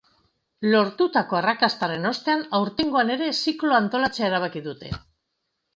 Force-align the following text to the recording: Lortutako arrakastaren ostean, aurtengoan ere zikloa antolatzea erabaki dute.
Lortutako 0.69 1.37
arrakastaren 1.41 2.09
ostean, 2.13 2.41
aurtengoan 2.61 3.15
ere 3.19 3.29
zikloa 3.45 3.79
antolatzea 3.83 4.31
erabaki 4.33 4.69
dute. 4.73 4.97